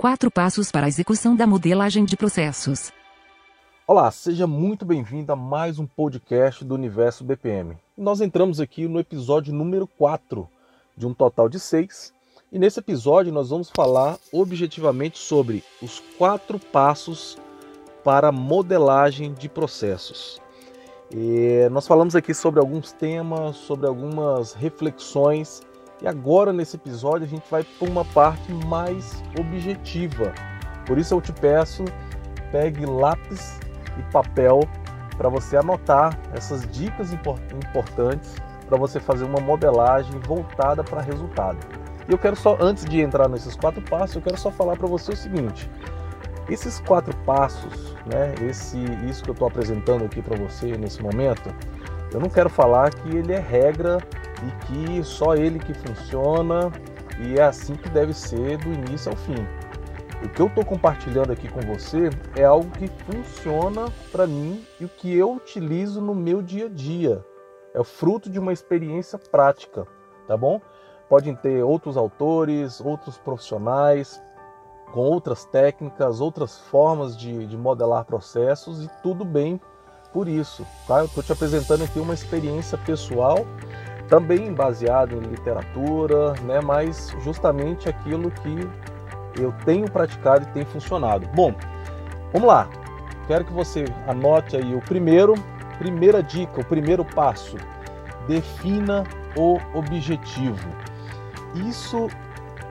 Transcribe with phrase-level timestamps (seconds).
[0.00, 2.90] Quatro passos para a execução da modelagem de processos.
[3.86, 7.76] Olá, seja muito bem-vindo a mais um podcast do Universo BPM.
[7.98, 10.48] Nós entramos aqui no episódio número 4
[10.96, 12.14] de um total de 6.
[12.50, 17.36] E nesse episódio nós vamos falar objetivamente sobre os quatro passos
[18.02, 20.40] para modelagem de processos.
[21.14, 25.60] E nós falamos aqui sobre alguns temas, sobre algumas reflexões
[26.02, 30.32] e agora nesse episódio a gente vai para uma parte mais objetiva.
[30.86, 31.84] Por isso eu te peço,
[32.50, 33.58] pegue lápis
[33.98, 34.60] e papel
[35.16, 38.34] para você anotar essas dicas importantes
[38.66, 41.58] para você fazer uma modelagem voltada para resultado.
[42.08, 44.86] E eu quero só, antes de entrar nesses quatro passos, eu quero só falar para
[44.86, 45.68] você o seguinte:
[46.48, 48.78] esses quatro passos, né, esse,
[49.08, 51.52] isso que eu estou apresentando aqui para você nesse momento,
[52.12, 53.98] eu não quero falar que ele é regra
[54.46, 56.70] e que só ele que funciona
[57.18, 59.46] e é assim que deve ser do início ao fim.
[60.22, 64.84] O que eu estou compartilhando aqui com você é algo que funciona para mim e
[64.84, 67.24] o que eu utilizo no meu dia a dia.
[67.72, 69.86] É o fruto de uma experiência prática,
[70.26, 70.60] tá bom?
[71.08, 74.22] Podem ter outros autores, outros profissionais
[74.92, 79.60] com outras técnicas, outras formas de, de modelar processos e tudo bem
[80.12, 80.98] por isso, tá?
[80.98, 83.46] Eu estou te apresentando aqui uma experiência pessoal
[84.10, 88.68] também baseado em literatura, né, mas justamente aquilo que
[89.40, 91.26] eu tenho praticado e tem funcionado.
[91.28, 91.54] Bom,
[92.32, 92.68] vamos lá.
[93.28, 95.34] Quero que você anote aí o primeiro,
[95.78, 97.56] primeira dica, o primeiro passo.
[98.26, 99.04] Defina
[99.36, 100.68] o objetivo.
[101.54, 102.08] Isso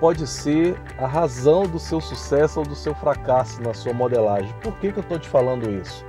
[0.00, 4.52] pode ser a razão do seu sucesso ou do seu fracasso na sua modelagem.
[4.60, 6.04] Por que, que eu estou te falando isso?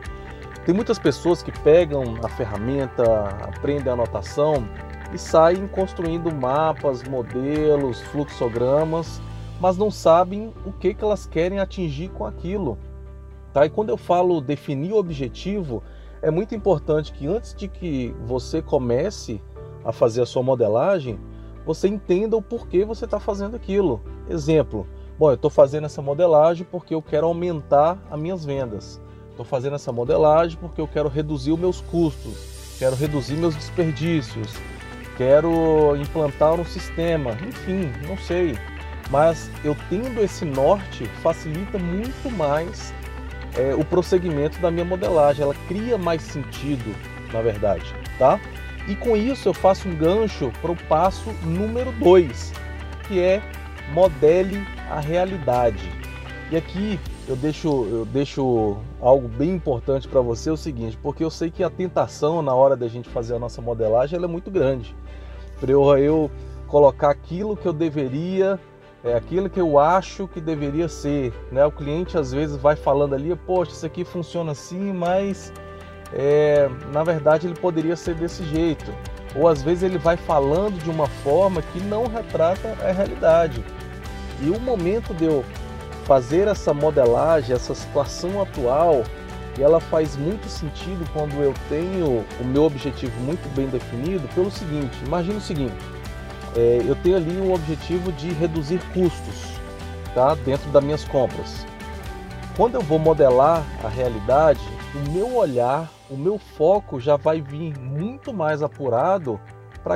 [0.65, 3.03] Tem muitas pessoas que pegam a ferramenta,
[3.41, 4.67] aprendem a anotação
[5.13, 9.21] e saem construindo mapas, modelos, fluxogramas,
[9.59, 12.77] mas não sabem o que, que elas querem atingir com aquilo.
[13.53, 13.65] Tá?
[13.65, 15.83] E quando eu falo definir o objetivo,
[16.21, 19.41] é muito importante que antes de que você comece
[19.83, 21.19] a fazer a sua modelagem,
[21.65, 24.01] você entenda o porquê você está fazendo aquilo.
[24.29, 24.87] Exemplo,
[25.17, 29.01] bom, eu estou fazendo essa modelagem porque eu quero aumentar as minhas vendas.
[29.29, 34.53] Estou fazendo essa modelagem porque eu quero reduzir os meus custos, quero reduzir meus desperdícios,
[35.19, 38.57] quero implantar um sistema, enfim, não sei.
[39.09, 42.93] Mas eu tendo esse norte facilita muito mais
[43.57, 46.95] é, o prosseguimento da minha modelagem, ela cria mais sentido,
[47.33, 48.39] na verdade, tá?
[48.87, 52.53] E com isso eu faço um gancho para o passo número 2,
[53.05, 53.41] que é
[53.91, 55.91] modele a realidade.
[56.49, 56.97] E aqui
[57.27, 61.51] eu deixo, eu deixo algo bem importante para você, é o seguinte, porque eu sei
[61.51, 64.95] que a tentação na hora da gente fazer a nossa modelagem ela é muito grande
[65.59, 66.31] para eu,
[66.67, 68.59] colocar aquilo que eu deveria,
[69.03, 71.33] é, aquilo que eu acho que deveria ser.
[71.51, 71.65] Né?
[71.65, 75.51] O cliente às vezes vai falando ali, poxa, isso aqui funciona assim, mas
[76.13, 78.93] é, na verdade ele poderia ser desse jeito.
[79.35, 83.63] Ou às vezes ele vai falando de uma forma que não retrata a realidade.
[84.41, 85.43] E o momento de eu
[86.05, 89.03] fazer essa modelagem, essa situação atual,
[89.59, 94.49] e ela faz muito sentido quando eu tenho o meu objetivo muito bem definido pelo
[94.49, 95.75] seguinte, imagine o seguinte,
[96.55, 99.59] é, eu tenho ali um objetivo de reduzir custos
[100.15, 101.67] tá, dentro das minhas compras.
[102.55, 104.61] Quando eu vou modelar a realidade,
[104.95, 109.39] o meu olhar, o meu foco já vai vir muito mais apurado
[109.83, 109.95] para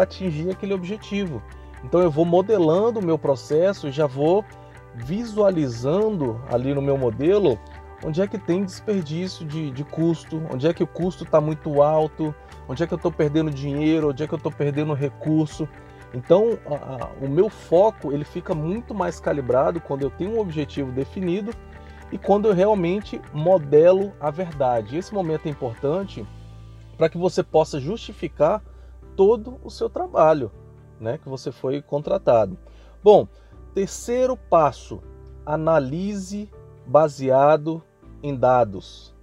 [0.00, 1.42] atingir aquele objetivo.
[1.82, 4.44] Então eu vou modelando o meu processo, já vou
[4.94, 7.58] visualizando ali no meu modelo
[8.04, 11.82] onde é que tem desperdício de, de custo, onde é que o custo está muito
[11.82, 12.34] alto,
[12.68, 15.68] onde é que eu estou perdendo dinheiro, onde é que eu estou perdendo recurso.
[16.12, 20.40] Então, a, a, o meu foco ele fica muito mais calibrado quando eu tenho um
[20.40, 21.52] objetivo definido
[22.12, 24.96] e quando eu realmente modelo a verdade.
[24.96, 26.26] Esse momento é importante
[26.96, 28.62] para que você possa justificar
[29.16, 30.50] todo o seu trabalho,
[31.00, 32.56] né, que você foi contratado.
[33.02, 33.26] Bom,
[33.74, 35.02] terceiro passo:
[35.44, 36.50] analise
[36.86, 37.82] baseado
[38.22, 39.14] em dados.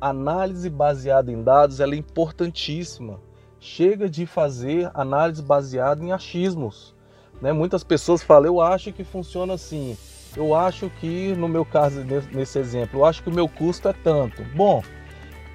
[0.00, 3.20] Análise baseada em dados é importantíssima.
[3.58, 6.94] Chega de fazer análise baseada em achismos.
[7.40, 7.52] Né?
[7.52, 9.96] Muitas pessoas falam, eu acho que funciona assim.
[10.36, 13.92] Eu acho que, no meu caso, nesse exemplo, eu acho que o meu custo é
[13.92, 14.44] tanto.
[14.54, 14.82] Bom,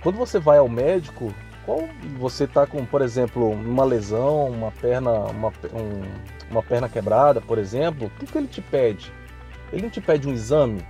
[0.02, 1.34] quando você vai ao médico,
[1.66, 1.88] qual
[2.20, 7.58] você está com, por exemplo, uma lesão, uma perna, uma, um, uma perna quebrada, por
[7.58, 9.14] exemplo, o que, que ele te pede?
[9.72, 10.86] Ele não te pede um exame,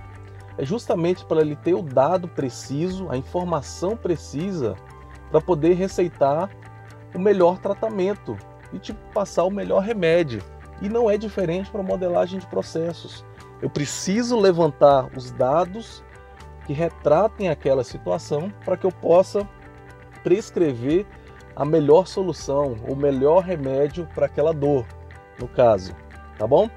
[0.56, 4.76] é justamente para ele ter o dado preciso, a informação precisa
[5.30, 6.50] para poder receitar
[7.14, 8.36] o melhor tratamento
[8.72, 10.42] e te passar o melhor remédio.
[10.80, 13.24] E não é diferente para modelagem de processos.
[13.62, 16.04] Eu preciso levantar os dados
[16.66, 19.48] que retratem aquela situação para que eu possa
[20.22, 21.06] prescrever
[21.54, 24.84] a melhor solução, o melhor remédio para aquela dor,
[25.38, 25.94] no caso,
[26.36, 26.68] tá bom?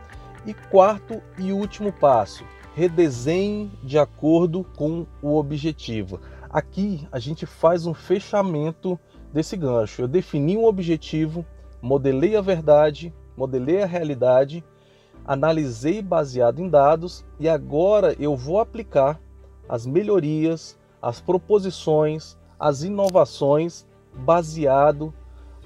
[0.45, 2.45] E quarto e último passo,
[2.77, 6.19] redesenhe de acordo com o objetivo.
[6.47, 8.99] Aqui a gente faz um fechamento
[9.33, 10.03] desse gancho.
[10.03, 11.43] Eu defini um objetivo,
[11.81, 14.63] modelei a verdade, modelei a realidade,
[15.25, 19.19] analisei baseado em dados e agora eu vou aplicar
[19.67, 25.11] as melhorias, as proposições, as inovações baseado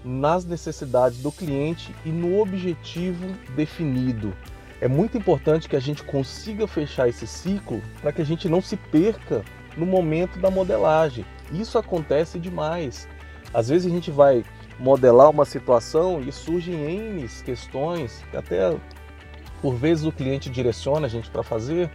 [0.01, 4.33] nas necessidades do cliente e no objetivo definido.
[4.81, 8.59] É muito importante que a gente consiga fechar esse ciclo para que a gente não
[8.59, 9.45] se perca
[9.77, 11.23] no momento da modelagem.
[11.51, 13.07] Isso acontece demais.
[13.53, 14.43] Às vezes a gente vai
[14.79, 18.75] modelar uma situação e surgem N questões que até
[19.61, 21.91] por vezes o cliente direciona a gente para fazer,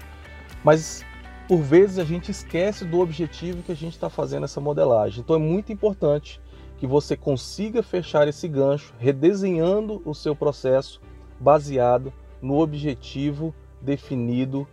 [0.63, 1.05] mas
[1.49, 5.23] por vezes a gente esquece do objetivo que a gente está fazendo essa modelagem.
[5.23, 6.41] Então é muito importante
[6.79, 11.01] que você consiga fechar esse gancho redesenhando o seu processo
[11.41, 14.67] baseado no objetivo definido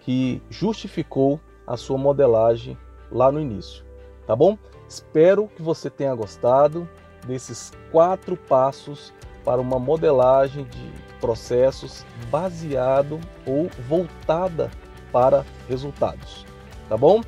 [0.00, 2.76] que justificou a sua modelagem
[3.10, 3.84] lá no início.
[4.26, 4.58] Tá bom?
[4.88, 6.88] Espero que você tenha gostado
[7.26, 9.12] desses quatro passos
[9.44, 14.70] para uma modelagem de processos baseado ou voltada
[15.12, 16.44] para resultados.
[16.88, 17.22] Tá bom?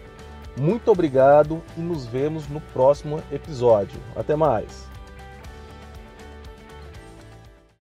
[0.56, 4.00] Muito obrigado e nos vemos no próximo episódio.
[4.16, 4.88] Até mais!